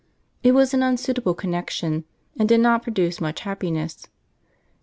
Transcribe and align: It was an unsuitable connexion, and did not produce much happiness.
It 0.41 0.53
was 0.53 0.73
an 0.73 0.81
unsuitable 0.81 1.35
connexion, 1.35 2.05
and 2.35 2.49
did 2.49 2.59
not 2.59 2.81
produce 2.81 3.21
much 3.21 3.41
happiness. 3.41 4.07